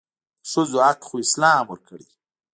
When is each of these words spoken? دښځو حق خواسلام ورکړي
دښځو 0.45 0.79
حق 0.87 0.99
خواسلام 1.07 1.63
ورکړي 1.69 2.05